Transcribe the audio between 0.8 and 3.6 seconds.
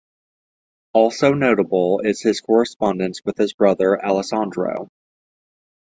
Also notable is his correspondence with his